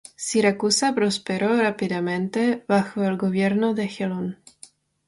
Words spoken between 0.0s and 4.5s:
Siracusa prosperó rápidamente bajo el gobierno de Gelón.